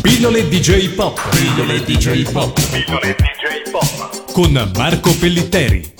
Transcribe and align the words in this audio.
Pillole 0.00 0.48
DJ 0.48 0.94
Pop. 0.94 1.20
Pillole 1.30 1.82
DJ 1.84 2.30
Pop. 2.30 2.58
Pillole 2.70 3.14
DJ 3.16 3.70
Pop. 3.70 4.32
Con 4.32 4.70
Marco 4.74 5.14
Pellitteri. 5.14 5.92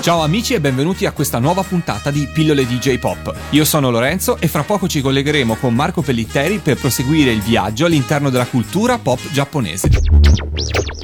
Ciao 0.00 0.22
amici 0.22 0.54
e 0.54 0.60
benvenuti 0.60 1.06
a 1.06 1.12
questa 1.12 1.38
nuova 1.38 1.62
puntata 1.62 2.10
di 2.10 2.26
Pillole 2.32 2.66
DJ 2.66 2.98
Pop. 2.98 3.32
Io 3.50 3.64
sono 3.64 3.90
Lorenzo 3.90 4.36
e 4.40 4.48
fra 4.48 4.64
poco 4.64 4.88
ci 4.88 5.00
collegheremo 5.00 5.54
con 5.56 5.74
Marco 5.74 6.02
Pellitteri 6.02 6.58
per 6.58 6.76
proseguire 6.76 7.30
il 7.30 7.40
viaggio 7.40 7.86
all'interno 7.86 8.30
della 8.30 8.46
cultura 8.46 8.98
pop 8.98 9.20
giapponese. 9.30 9.88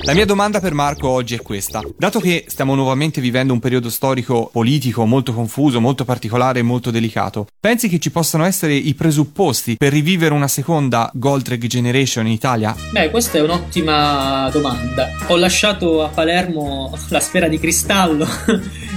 La 0.03 0.15
mia 0.15 0.25
domanda 0.25 0.61
per 0.61 0.75
Marco 0.75 1.09
oggi 1.09 1.35
è 1.35 1.43
questa. 1.43 1.83
Dato 1.97 2.21
che 2.21 2.45
stiamo 2.47 2.75
nuovamente 2.75 3.21
vivendo 3.21 3.53
un 3.53 3.59
periodo 3.59 3.91
storico 3.91 4.49
politico 4.51 5.05
molto 5.05 5.35
confuso, 5.35 5.81
molto 5.81 6.05
particolare 6.05 6.61
e 6.61 6.63
molto 6.63 6.91
delicato, 6.91 7.47
pensi 7.61 7.89
che 7.89 7.99
ci 7.99 8.11
possano 8.11 8.45
essere 8.45 8.75
i 8.75 8.95
presupposti 8.95 9.77
per 9.77 9.93
rivivere 9.93 10.33
una 10.33 10.49
seconda 10.49 11.11
Goldrake 11.13 11.67
Generation 11.67 12.27
in 12.27 12.33
Italia? 12.33 12.75
Beh, 12.91 13.11
questa 13.11 13.39
è 13.39 13.43
un'ottima 13.43 14.49
domanda. 14.53 15.11
Ho 15.27 15.37
lasciato 15.37 16.03
a 16.05 16.09
Palermo 16.09 16.97
la 17.09 17.21
sfera 17.21 17.49
di 17.49 17.59
cristallo 17.59 18.27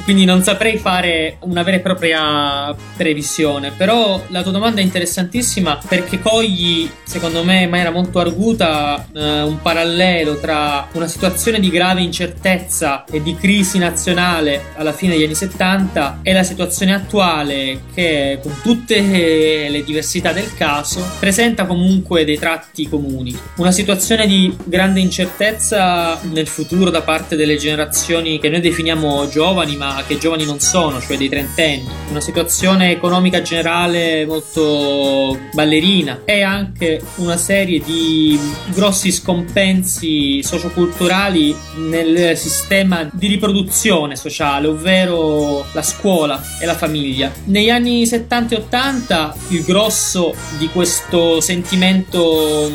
quindi 0.04 0.26
non 0.26 0.44
saprei 0.44 0.78
fare 0.78 1.38
una 1.42 1.64
vera 1.64 1.78
e 1.78 1.80
propria 1.80 2.76
previsione. 2.96 3.72
Però 3.76 4.22
la 4.28 4.42
tua 4.42 4.52
domanda 4.52 4.82
è 4.82 4.84
interessantissima 4.84 5.80
perché 5.88 6.20
cogli, 6.20 6.90
secondo 7.04 7.44
me, 7.44 7.64
in 7.64 7.70
maniera 7.70 7.92
molto 7.92 8.20
arguta, 8.20 9.08
eh, 9.14 9.42
un 9.42 9.62
parallelo 9.62 10.40
tra 10.40 10.88
una 10.94 11.08
situazione 11.08 11.60
di 11.60 11.70
grave 11.70 12.02
incertezza 12.02 13.06
e 13.06 13.22
di 13.22 13.36
crisi 13.36 13.78
nazionale 13.78 14.66
alla 14.76 14.94
fine 14.94 15.14
degli 15.14 15.24
anni 15.24 15.36
70 15.36 16.20
e 16.22 16.34
la 16.34 16.44
situazione 16.44 16.94
attuale 16.94 17.82
che, 17.94 18.40
con 18.42 18.54
tutte 18.62 19.00
le 19.00 19.84
diversità 19.84 20.32
del 20.32 20.54
caso, 20.54 21.06
presenta 21.20 21.66
comunque 21.66 22.26
dei 22.26 22.38
tratti 22.38 22.88
comuni. 22.88 23.38
Una 23.58 23.72
situazione 23.72 24.28
di 24.28 24.56
grande 24.64 25.00
incertezza 25.00 26.20
nel 26.24 26.48
futuro 26.48 26.90
da 26.90 27.02
parte 27.02 27.36
delle 27.36 27.58
generazioni 27.58 28.40
che 28.40 28.50
noi 28.50 28.62
definiamo 28.62 29.28
giovani, 29.30 29.76
ma 29.76 29.91
che 30.06 30.18
giovani 30.18 30.46
non 30.46 30.60
sono, 30.60 31.00
cioè 31.02 31.18
dei 31.18 31.30
trentenni, 31.30 31.88
una 32.10 32.22
situazione 32.22 32.92
economica 32.92 33.42
generale 33.42 34.26
molto 34.26 35.38
ballerina 35.54 36.22
e 36.26 36.42
anche 36.42 37.02
una 37.16 37.38
serie 37.38 37.80
di 37.80 38.40
grossi 38.74 39.12
scompensi 39.12 40.42
socioculturali 40.44 41.56
nel 41.90 42.38
sistema 42.38 43.10
di 43.12 43.28
riproduzione 43.28 44.16
sociale, 44.16 44.68
ovvero 44.68 45.66
la 45.74 45.82
scuola 45.82 46.42
e 46.60 46.66
la 46.66 46.76
famiglia. 46.76 47.32
Negli 47.46 47.70
anni 47.70 48.06
70 48.06 48.56
e 48.56 48.58
80 48.60 49.36
il 49.50 49.64
grosso 49.64 50.34
di 50.58 50.68
questo 50.68 51.40
sentimento 51.42 52.72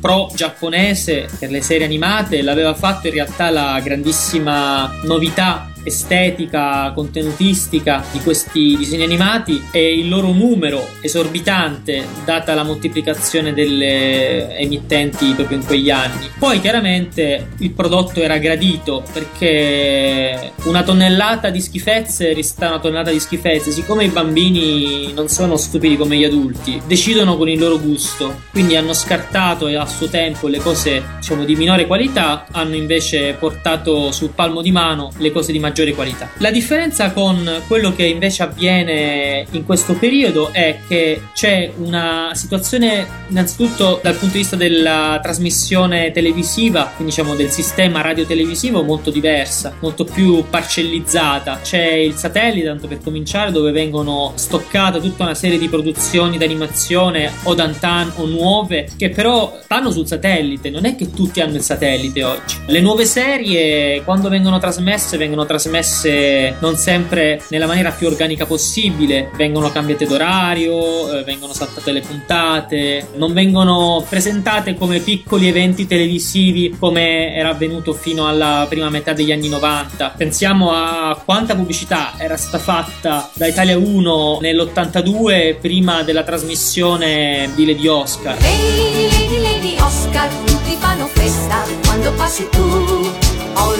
pro 0.00 0.30
giapponese 0.34 1.28
per 1.38 1.50
le 1.50 1.62
serie 1.62 1.86
animate 1.86 2.42
l'aveva 2.42 2.74
fatto 2.74 3.06
in 3.06 3.12
realtà 3.12 3.50
la 3.50 3.78
grandissima 3.80 4.92
novità 5.04 5.71
estetica, 5.84 6.92
contenutistica 6.94 8.04
di 8.12 8.20
questi 8.20 8.76
disegni 8.76 9.02
animati 9.02 9.62
e 9.70 9.98
il 9.98 10.08
loro 10.08 10.32
numero 10.32 10.88
esorbitante 11.00 12.06
data 12.24 12.54
la 12.54 12.62
moltiplicazione 12.62 13.52
delle 13.52 14.56
emittenti 14.56 15.32
proprio 15.32 15.58
in 15.58 15.64
quegli 15.64 15.90
anni. 15.90 16.30
Poi 16.38 16.60
chiaramente 16.60 17.48
il 17.58 17.72
prodotto 17.72 18.20
era 18.20 18.38
gradito 18.38 19.02
perché 19.12 20.52
una 20.64 20.82
tonnellata 20.82 21.50
di 21.50 21.60
schifezze 21.60 22.32
resta 22.32 22.68
una 22.68 22.78
tonnellata 22.78 23.10
di 23.10 23.20
schifezze, 23.20 23.70
siccome 23.70 24.04
i 24.04 24.08
bambini 24.08 25.12
non 25.12 25.28
sono 25.28 25.56
stupidi 25.56 25.96
come 25.96 26.16
gli 26.16 26.24
adulti, 26.24 26.80
decidono 26.86 27.36
con 27.36 27.48
il 27.48 27.58
loro 27.58 27.80
gusto, 27.80 28.42
quindi 28.50 28.76
hanno 28.76 28.92
scartato 28.92 29.66
a 29.66 29.86
suo 29.86 30.08
tempo 30.08 30.46
le 30.48 30.58
cose 30.58 31.02
diciamo 31.16 31.44
di 31.44 31.56
minore 31.56 31.86
qualità, 31.86 32.46
hanno 32.50 32.76
invece 32.76 33.34
portato 33.38 34.12
sul 34.12 34.30
palmo 34.30 34.62
di 34.62 34.70
mano 34.70 35.10
le 35.18 35.32
cose 35.32 35.52
di 35.52 35.58
maggiore 35.58 35.70
maggiore 35.72 35.94
qualità. 35.94 36.30
La 36.38 36.50
differenza 36.50 37.10
con 37.12 37.62
quello 37.66 37.94
che 37.94 38.04
invece 38.04 38.42
avviene 38.42 39.46
in 39.50 39.64
questo 39.64 39.94
periodo 39.94 40.52
è 40.52 40.78
che 40.86 41.22
c'è 41.32 41.72
una 41.78 42.30
situazione 42.34 43.06
innanzitutto 43.28 43.98
dal 44.02 44.14
punto 44.14 44.34
di 44.34 44.40
vista 44.42 44.56
della 44.56 45.18
trasmissione 45.22 46.12
televisiva, 46.12 46.92
quindi 46.94 47.14
diciamo 47.14 47.34
del 47.34 47.50
sistema 47.50 48.02
radiotelevisivo 48.02 48.82
molto 48.82 49.10
diversa, 49.10 49.74
molto 49.80 50.04
più 50.04 50.44
parcellizzata. 50.48 51.60
C'è 51.62 51.82
il 51.82 52.14
satellite, 52.14 52.66
tanto 52.66 52.86
per 52.86 53.00
cominciare, 53.02 53.50
dove 53.50 53.72
vengono 53.72 54.32
stoccate 54.34 55.00
tutta 55.00 55.24
una 55.24 55.34
serie 55.34 55.58
di 55.58 55.68
produzioni 55.68 56.36
d'animazione 56.36 57.32
o 57.44 57.54
d'antan 57.54 58.12
o 58.16 58.26
nuove 58.26 58.88
che 58.96 59.08
però 59.08 59.58
stanno 59.62 59.90
sul 59.90 60.06
satellite, 60.06 60.68
non 60.68 60.84
è 60.84 60.94
che 60.94 61.10
tutti 61.10 61.40
hanno 61.40 61.56
il 61.56 61.62
satellite 61.62 62.22
oggi. 62.22 62.56
Le 62.66 62.80
nuove 62.80 63.06
serie 63.06 64.02
quando 64.02 64.28
vengono 64.28 64.58
trasmesse 64.58 65.16
vengono 65.16 65.46
trasmesse 65.46 65.61
trasmesse 65.62 66.56
non 66.58 66.76
sempre 66.76 67.40
nella 67.48 67.66
maniera 67.66 67.90
più 67.90 68.08
organica 68.08 68.46
possibile, 68.46 69.30
vengono 69.36 69.70
cambiate 69.70 70.06
d'orario, 70.06 71.18
eh, 71.18 71.22
vengono 71.22 71.52
saltate 71.52 71.92
le 71.92 72.00
puntate, 72.00 73.08
non 73.14 73.32
vengono 73.32 74.04
presentate 74.08 74.74
come 74.74 74.98
piccoli 74.98 75.46
eventi 75.46 75.86
televisivi 75.86 76.74
come 76.78 77.34
era 77.34 77.50
avvenuto 77.50 77.92
fino 77.92 78.26
alla 78.26 78.66
prima 78.68 78.90
metà 78.90 79.12
degli 79.12 79.30
anni 79.30 79.48
90. 79.48 80.14
Pensiamo 80.16 80.72
a 80.72 81.20
quanta 81.24 81.54
pubblicità 81.54 82.14
era 82.18 82.36
stata 82.36 82.58
fatta 82.58 83.30
da 83.34 83.46
Italia 83.46 83.78
1 83.78 84.38
nell'82 84.40 85.58
prima 85.60 86.02
della 86.02 86.24
trasmissione 86.24 87.50
di 87.54 87.66
Lady 87.66 87.86
Oscar. 87.86 88.36
Lady, 88.40 89.08
Lady, 89.10 89.40
Lady 89.40 89.76
Oscar, 89.78 90.28
tutti 90.44 90.76
fanno 90.78 91.06
festa 91.06 91.64
quando 91.84 92.12
passi 92.14 92.48
tu. 92.50 93.10
Oh 93.54 93.76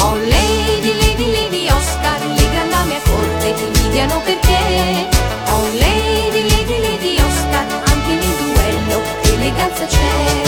Oh 0.00 0.16
Lady, 0.16 0.92
Lady, 1.00 1.32
Lady 1.32 1.68
Oscar, 1.70 2.20
le 2.26 2.50
grandame 2.50 2.96
a 2.96 3.00
corte 3.08 3.54
ti 3.54 3.64
invidiano 3.64 4.20
per 4.20 4.36
te. 4.36 5.08
Oh 5.50 5.68
Lady, 5.78 6.42
Lady, 6.48 6.80
Lady 6.80 7.16
Oscar, 7.20 7.66
anche 7.86 8.14
nel 8.14 8.36
duello 8.36 9.02
eleganza 9.32 9.86
c'è. 9.86 10.42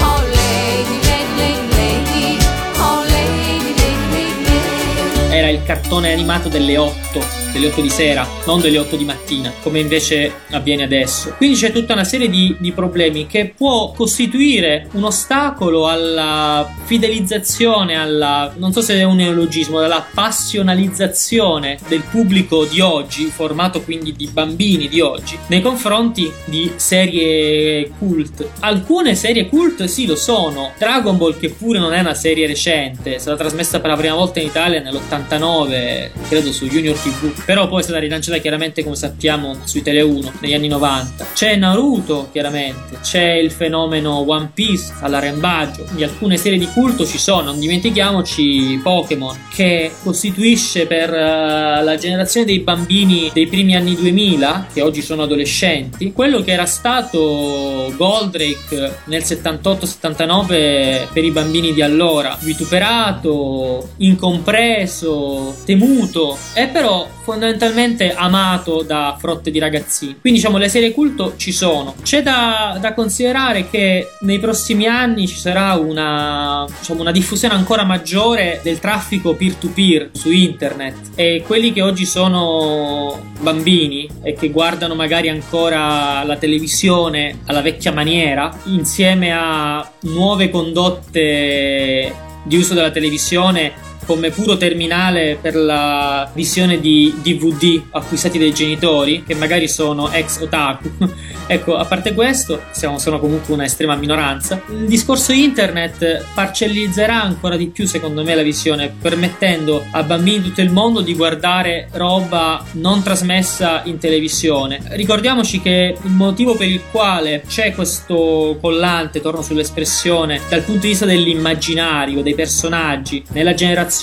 Oh 0.00 0.22
Lady, 0.26 0.98
Lady, 1.06 1.68
Lady, 1.70 2.38
oh 2.78 3.02
Lady, 3.04 3.74
Lady, 3.74 4.44
Lady. 4.44 5.34
Era 5.34 5.48
il 5.48 5.62
cartone 5.64 6.12
animato 6.12 6.48
delle 6.48 6.76
8 6.76 7.37
delle 7.58 7.72
8 7.72 7.80
di 7.80 7.90
sera, 7.90 8.26
non 8.46 8.60
delle 8.60 8.78
8 8.78 8.96
di 8.96 9.04
mattina, 9.04 9.52
come 9.62 9.80
invece 9.80 10.32
avviene 10.50 10.84
adesso. 10.84 11.34
Quindi 11.36 11.56
c'è 11.56 11.72
tutta 11.72 11.92
una 11.92 12.04
serie 12.04 12.30
di, 12.30 12.54
di 12.58 12.70
problemi 12.70 13.26
che 13.26 13.52
può 13.54 13.90
costituire 13.90 14.88
un 14.92 15.04
ostacolo 15.04 15.88
alla 15.88 16.72
fidelizzazione, 16.84 17.96
alla, 17.96 18.54
non 18.56 18.72
so 18.72 18.80
se 18.80 18.94
è 18.94 19.02
un 19.02 19.16
neologismo, 19.16 19.80
alla 19.80 20.06
passionalizzazione 20.14 21.78
del 21.88 22.02
pubblico 22.02 22.64
di 22.64 22.80
oggi, 22.80 23.26
formato 23.26 23.82
quindi 23.82 24.14
di 24.14 24.28
bambini 24.28 24.88
di 24.88 25.00
oggi, 25.00 25.36
nei 25.48 25.60
confronti 25.60 26.30
di 26.44 26.72
serie 26.76 27.90
cult. 27.98 28.46
Alcune 28.60 29.16
serie 29.16 29.48
cult 29.48 29.84
sì 29.84 30.06
lo 30.06 30.16
sono. 30.16 30.72
Dragon 30.78 31.16
Ball, 31.16 31.38
che 31.38 31.50
pure 31.50 31.80
non 31.80 31.92
è 31.92 32.00
una 32.00 32.14
serie 32.14 32.46
recente, 32.46 33.16
è 33.16 33.18
stata 33.18 33.36
trasmessa 33.36 33.80
per 33.80 33.90
la 33.90 33.96
prima 33.96 34.14
volta 34.14 34.38
in 34.38 34.46
Italia 34.46 34.80
nell'89, 34.80 36.10
credo 36.28 36.52
su 36.52 36.66
Junior 36.66 36.96
TV 36.96 37.46
però 37.48 37.66
poi 37.66 37.80
è 37.80 37.82
stata 37.82 37.98
rilanciata 37.98 38.36
chiaramente 38.36 38.84
come 38.84 38.94
sappiamo 38.94 39.56
su 39.64 39.78
Italia 39.78 40.04
1 40.04 40.32
negli 40.40 40.52
anni 40.52 40.68
90 40.68 41.28
c'è 41.32 41.56
Naruto 41.56 42.28
chiaramente. 42.30 42.98
C'è 43.00 43.32
il 43.32 43.50
fenomeno 43.50 44.28
One 44.28 44.50
Piece 44.52 44.92
all'arrembaggio. 45.00 45.86
Di 45.92 46.02
alcune 46.02 46.36
serie 46.36 46.58
di 46.58 46.66
culto 46.66 47.06
ci 47.06 47.16
sono 47.16 47.36
non 47.42 47.58
dimentichiamoci 47.58 48.78
Pokémon 48.82 49.46
che 49.50 49.92
costituisce 50.02 50.86
per 50.86 51.10
uh, 51.10 51.84
la 51.84 51.96
generazione 51.96 52.44
dei 52.44 52.58
bambini 52.58 53.30
dei 53.32 53.46
primi 53.46 53.76
anni 53.76 53.94
2000 53.94 54.66
che 54.72 54.82
oggi 54.82 55.00
sono 55.00 55.22
adolescenti. 55.22 56.12
Quello 56.12 56.42
che 56.42 56.52
era 56.52 56.66
stato 56.66 57.90
Goldrake 57.96 58.98
nel 59.04 59.22
78-79 59.22 61.12
per 61.12 61.24
i 61.24 61.30
bambini 61.30 61.72
di 61.72 61.80
allora 61.80 62.36
vituperato 62.40 63.90
incompreso 63.98 65.56
temuto 65.64 66.36
e 66.52 66.66
però 66.66 67.08
fondamentalmente 67.28 68.14
amato 68.14 68.82
da 68.82 69.14
frotte 69.18 69.50
di 69.50 69.58
ragazzini. 69.58 70.16
Quindi 70.18 70.38
diciamo 70.38 70.56
le 70.56 70.70
serie 70.70 70.92
culto 70.92 71.34
ci 71.36 71.52
sono. 71.52 71.94
C'è 72.02 72.22
da, 72.22 72.78
da 72.80 72.94
considerare 72.94 73.68
che 73.68 74.12
nei 74.20 74.38
prossimi 74.38 74.86
anni 74.86 75.28
ci 75.28 75.36
sarà 75.36 75.74
una, 75.74 76.66
diciamo, 76.78 77.02
una 77.02 77.12
diffusione 77.12 77.52
ancora 77.52 77.84
maggiore 77.84 78.60
del 78.62 78.78
traffico 78.78 79.34
peer-to-peer 79.34 80.10
su 80.12 80.30
internet 80.30 81.10
e 81.16 81.44
quelli 81.46 81.74
che 81.74 81.82
oggi 81.82 82.06
sono 82.06 83.20
bambini 83.40 84.08
e 84.22 84.32
che 84.32 84.48
guardano 84.48 84.94
magari 84.94 85.28
ancora 85.28 86.24
la 86.24 86.36
televisione 86.36 87.40
alla 87.44 87.60
vecchia 87.60 87.92
maniera 87.92 88.56
insieme 88.64 89.32
a 89.34 89.86
nuove 90.04 90.48
condotte 90.48 92.14
di 92.44 92.56
uso 92.56 92.72
della 92.72 92.90
televisione 92.90 93.86
come 94.08 94.30
puro 94.30 94.56
terminale 94.56 95.36
per 95.38 95.54
la 95.54 96.30
visione 96.32 96.80
di 96.80 97.14
DVD 97.20 97.78
acquistati 97.90 98.38
dai 98.38 98.54
genitori, 98.54 99.22
che 99.22 99.34
magari 99.34 99.68
sono 99.68 100.10
ex 100.10 100.40
otaku. 100.40 100.90
ecco, 101.46 101.76
a 101.76 101.84
parte 101.84 102.14
questo, 102.14 102.62
siamo, 102.70 102.98
sono 102.98 103.20
comunque 103.20 103.52
una 103.52 103.64
estrema 103.64 103.96
minoranza. 103.96 104.62
Il 104.70 104.86
discorso 104.86 105.32
internet 105.32 106.24
parcellizzerà 106.32 107.22
ancora 107.22 107.58
di 107.58 107.66
più, 107.66 107.86
secondo 107.86 108.24
me, 108.24 108.34
la 108.34 108.40
visione, 108.40 108.90
permettendo 108.98 109.84
a 109.90 110.02
bambini 110.02 110.40
di 110.40 110.48
tutto 110.48 110.62
il 110.62 110.70
mondo 110.70 111.02
di 111.02 111.14
guardare 111.14 111.88
roba 111.92 112.64
non 112.72 113.02
trasmessa 113.02 113.82
in 113.84 113.98
televisione. 113.98 114.80
Ricordiamoci 114.92 115.60
che 115.60 115.98
il 116.02 116.10
motivo 116.10 116.56
per 116.56 116.68
il 116.68 116.80
quale 116.90 117.42
c'è 117.46 117.74
questo 117.74 118.56
collante, 118.58 119.20
torno 119.20 119.42
sull'espressione, 119.42 120.40
dal 120.48 120.62
punto 120.62 120.80
di 120.80 120.88
vista 120.88 121.04
dell'immaginario, 121.04 122.22
dei 122.22 122.34
personaggi, 122.34 123.22
nella 123.32 123.52
generazione 123.52 123.96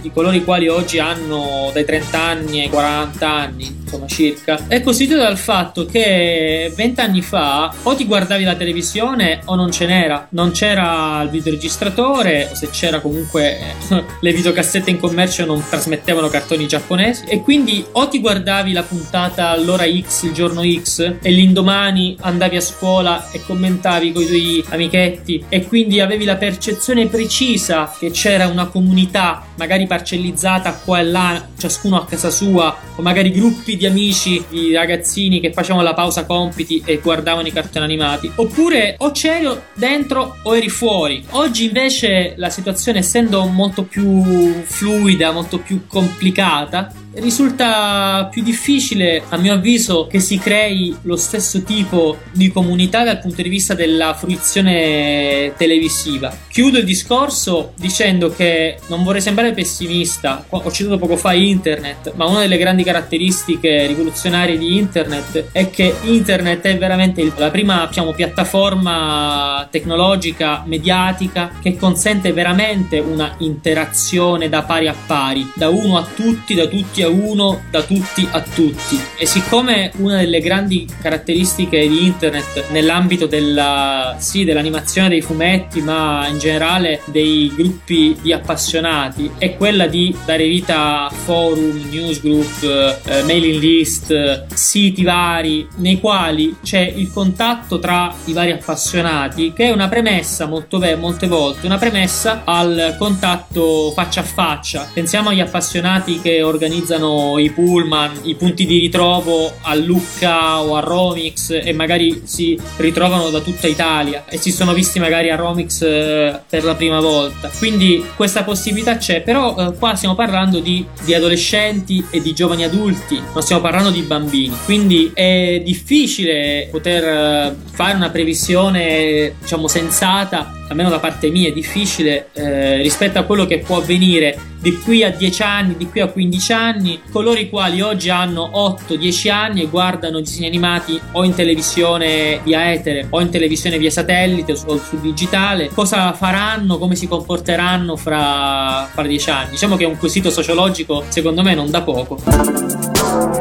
di 0.00 0.10
coloro 0.10 0.34
i 0.34 0.42
quali 0.42 0.68
oggi 0.68 0.98
hanno 0.98 1.70
dai 1.74 1.84
30 1.84 2.18
anni 2.18 2.62
ai 2.62 2.70
40 2.70 3.30
anni, 3.30 3.76
insomma 3.82 4.06
circa, 4.06 4.58
è 4.68 4.80
costituito 4.80 5.20
dal 5.20 5.36
fatto 5.36 5.84
che 5.84 6.72
20 6.74 7.00
anni 7.00 7.20
fa 7.20 7.70
o 7.82 7.94
ti 7.94 8.06
guardavi 8.06 8.42
la 8.42 8.54
televisione 8.54 9.40
o 9.44 9.54
non 9.54 9.70
ce 9.70 9.84
n'era, 9.84 10.26
non 10.30 10.52
c'era 10.52 11.20
il 11.22 11.28
videoregistratore, 11.28 12.48
o 12.52 12.54
se 12.54 12.70
c'era 12.70 13.00
comunque 13.00 13.58
le 14.18 14.32
videocassette 14.32 14.88
in 14.88 14.98
commercio 14.98 15.44
non 15.44 15.62
trasmettevano 15.68 16.28
cartoni 16.28 16.66
giapponesi. 16.66 17.24
E 17.26 17.42
quindi 17.42 17.84
o 17.92 18.08
ti 18.08 18.20
guardavi 18.20 18.72
la 18.72 18.82
puntata 18.82 19.50
all'ora 19.50 19.84
X, 19.84 20.22
il 20.22 20.32
giorno 20.32 20.62
X 20.62 21.16
e 21.20 21.30
l'indomani 21.30 22.16
andavi 22.18 22.56
a 22.56 22.62
scuola 22.62 23.30
e 23.30 23.42
commentavi 23.44 24.12
con 24.12 24.22
i 24.22 24.26
tuoi 24.26 24.64
amichetti 24.70 25.44
e 25.50 25.66
quindi 25.66 26.00
avevi 26.00 26.24
la 26.24 26.36
percezione 26.36 27.08
precisa 27.08 27.94
che 27.98 28.10
c'era 28.10 28.46
una 28.46 28.68
comunità 28.68 29.33
magari 29.56 29.86
parcellizzata 29.86 30.80
qua 30.84 30.98
e 30.98 31.04
là, 31.04 31.46
ciascuno 31.56 31.96
a 31.96 32.06
casa 32.06 32.30
sua 32.30 32.76
o 32.96 33.02
magari 33.02 33.30
gruppi 33.30 33.76
di 33.76 33.86
amici, 33.86 34.44
di 34.48 34.72
ragazzini 34.72 35.40
che 35.40 35.52
facevano 35.52 35.82
la 35.82 35.94
pausa 35.94 36.24
compiti 36.24 36.82
e 36.84 36.98
guardavano 36.98 37.46
i 37.46 37.52
cartoni 37.52 37.84
animati. 37.84 38.30
Oppure 38.34 38.96
o 38.98 39.10
c'eri 39.10 39.48
dentro 39.74 40.36
o 40.42 40.56
eri 40.56 40.68
fuori. 40.68 41.24
Oggi 41.30 41.64
invece 41.64 42.34
la 42.36 42.50
situazione 42.50 42.98
essendo 42.98 43.44
molto 43.46 43.84
più 43.84 44.62
fluida 44.64 45.32
molto 45.32 45.58
più 45.58 45.86
complicata 45.86 46.92
risulta 47.16 48.28
più 48.30 48.42
difficile, 48.42 49.22
a 49.28 49.36
mio 49.36 49.54
avviso, 49.54 50.06
che 50.06 50.20
si 50.20 50.38
crei 50.38 50.96
lo 51.02 51.16
stesso 51.16 51.62
tipo 51.62 52.18
di 52.32 52.50
comunità 52.50 53.04
dal 53.04 53.20
punto 53.20 53.42
di 53.42 53.48
vista 53.48 53.74
della 53.74 54.14
fruizione 54.14 55.52
televisiva. 55.56 56.36
Chiudo 56.48 56.78
il 56.78 56.84
discorso 56.84 57.72
dicendo 57.76 58.30
che 58.30 58.78
non 58.88 59.02
vorrei 59.02 59.20
sembrare 59.20 59.52
pessimista, 59.52 60.44
ho 60.48 60.70
citato 60.70 60.98
poco 60.98 61.16
fa 61.16 61.32
internet, 61.32 62.12
ma 62.14 62.26
una 62.26 62.40
delle 62.40 62.56
grandi 62.56 62.82
caratteristiche 62.82 63.86
rivoluzionarie 63.86 64.58
di 64.58 64.76
internet 64.76 65.46
è 65.52 65.70
che 65.70 65.94
internet 66.02 66.62
è 66.62 66.78
veramente 66.78 67.32
la 67.36 67.50
prima 67.50 67.86
diciamo, 67.86 68.12
piattaforma 68.12 69.66
tecnologica, 69.70 70.62
mediatica, 70.66 71.52
che 71.60 71.76
consente 71.76 72.32
veramente 72.32 72.98
una 72.98 73.34
interazione 73.38 74.48
da 74.48 74.62
pari 74.62 74.88
a 74.88 74.94
pari, 75.06 75.50
da 75.54 75.68
uno 75.68 75.98
a 75.98 76.06
tutti, 76.14 76.54
da 76.54 76.66
tutti 76.66 77.02
a 77.02 77.03
uno 77.06 77.62
da 77.70 77.82
tutti 77.82 78.26
a 78.30 78.40
tutti. 78.40 79.00
E 79.16 79.26
siccome 79.26 79.92
una 79.96 80.18
delle 80.18 80.40
grandi 80.40 80.86
caratteristiche 81.00 81.86
di 81.86 82.06
internet 82.06 82.70
nell'ambito 82.70 83.26
della, 83.26 84.16
sì, 84.18 84.44
dell'animazione 84.44 85.08
dei 85.08 85.22
fumetti, 85.22 85.80
ma 85.80 86.26
in 86.28 86.38
generale 86.38 87.00
dei 87.06 87.52
gruppi 87.54 88.16
di 88.20 88.32
appassionati, 88.32 89.30
è 89.38 89.56
quella 89.56 89.86
di 89.86 90.16
dare 90.24 90.46
vita 90.46 91.06
a 91.06 91.10
forum, 91.10 91.88
newsgroup, 91.90 92.62
eh, 92.62 93.22
mailing 93.22 93.60
list, 93.60 94.46
siti 94.54 95.02
vari 95.02 95.66
nei 95.76 96.00
quali 96.00 96.56
c'è 96.62 96.80
il 96.80 97.10
contatto 97.12 97.78
tra 97.78 98.14
i 98.26 98.32
vari 98.32 98.52
appassionati, 98.52 99.52
che 99.52 99.66
è 99.66 99.70
una 99.70 99.88
premessa 99.88 100.46
molto 100.46 100.78
molte 100.98 101.26
volte, 101.26 101.66
una 101.66 101.78
premessa 101.78 102.42
al 102.44 102.96
contatto 102.98 103.90
faccia 103.92 104.20
a 104.20 104.24
faccia. 104.24 104.88
Pensiamo 104.92 105.30
agli 105.30 105.40
appassionati 105.40 106.20
che 106.20 106.42
organizzano 106.42 106.93
utilizzano 106.94 107.38
i 107.38 107.50
pullman, 107.50 108.20
i 108.22 108.34
punti 108.34 108.66
di 108.66 108.78
ritrovo 108.78 109.52
a 109.62 109.74
Lucca 109.74 110.60
o 110.60 110.76
a 110.76 110.80
Romix 110.80 111.50
e 111.50 111.72
magari 111.72 112.22
si 112.24 112.58
ritrovano 112.76 113.30
da 113.30 113.40
tutta 113.40 113.66
Italia 113.66 114.24
e 114.28 114.38
si 114.38 114.52
sono 114.52 114.72
visti 114.72 114.98
magari 114.98 115.30
a 115.30 115.36
Romix 115.36 115.82
eh, 115.82 116.40
per 116.48 116.64
la 116.64 116.74
prima 116.74 117.00
volta. 117.00 117.50
Quindi 117.56 118.04
questa 118.16 118.44
possibilità 118.44 118.96
c'è, 118.96 119.22
però 119.22 119.56
eh, 119.56 119.74
qua 119.76 119.94
stiamo 119.94 120.14
parlando 120.14 120.60
di, 120.60 120.84
di 121.04 121.14
adolescenti 121.14 122.04
e 122.10 122.20
di 122.20 122.32
giovani 122.32 122.64
adulti, 122.64 123.20
non 123.32 123.42
stiamo 123.42 123.62
parlando 123.62 123.90
di 123.90 124.02
bambini. 124.02 124.54
Quindi 124.64 125.10
è 125.14 125.60
difficile 125.64 126.68
poter 126.70 127.04
eh, 127.04 127.56
fare 127.72 127.96
una 127.96 128.10
previsione, 128.10 129.34
diciamo, 129.40 129.66
sensata 129.68 130.62
almeno 130.68 130.88
da 130.88 130.98
parte 130.98 131.30
mia, 131.30 131.48
è 131.48 131.52
difficile 131.52 132.28
eh, 132.32 132.76
rispetto 132.82 133.18
a 133.18 133.22
quello 133.22 133.46
che 133.46 133.58
può 133.58 133.78
avvenire 133.78 134.52
di 134.64 134.78
qui 134.78 135.04
a 135.04 135.10
10 135.10 135.42
anni, 135.42 135.76
di 135.76 135.90
qui 135.90 136.00
a 136.00 136.06
15 136.06 136.52
anni, 136.54 137.00
coloro 137.12 137.38
i 137.38 137.50
quali 137.50 137.82
oggi 137.82 138.08
hanno 138.08 138.50
8-10 138.88 139.30
anni 139.30 139.62
e 139.62 139.66
guardano 139.66 140.20
disegni 140.20 140.46
animati 140.46 140.98
o 141.12 141.22
in 141.22 141.34
televisione 141.34 142.40
via 142.42 142.72
etere 142.72 143.06
o 143.10 143.20
in 143.20 143.28
televisione 143.28 143.76
via 143.76 143.90
satellite 143.90 144.52
o 144.52 144.78
sul 144.78 145.00
digitale, 145.00 145.68
cosa 145.68 146.14
faranno, 146.14 146.78
come 146.78 146.96
si 146.96 147.06
comporteranno 147.06 147.96
fra, 147.96 148.88
fra 148.90 149.02
10 149.02 149.30
anni. 149.30 149.50
Diciamo 149.50 149.76
che 149.76 149.84
è 149.84 149.86
un 149.86 149.98
quesito 149.98 150.30
sociologico 150.30 151.04
secondo 151.08 151.42
me 151.42 151.54
non 151.54 151.70
da 151.70 151.82
poco. 151.82 152.18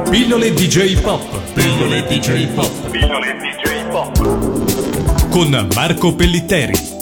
Pillole 0.10 0.54
DJ 0.54 1.00
Pop. 1.00 1.24
Pillole 1.54 2.04
DJ 2.06 2.48
Pop. 2.48 2.90
Pillole 2.90 3.34
DJ 3.38 3.90
Pop. 3.90 5.30
Con 5.30 5.68
Marco 5.74 6.14
Pellitteri. 6.16 6.93